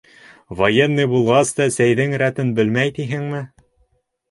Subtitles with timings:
[0.61, 3.45] Военный булғас та сәйҙең рәтен белмәй тиһеңме?